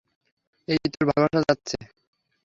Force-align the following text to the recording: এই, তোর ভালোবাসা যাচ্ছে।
এই, 0.67 0.79
তোর 0.93 1.03
ভালোবাসা 1.09 1.39
যাচ্ছে। 1.47 1.77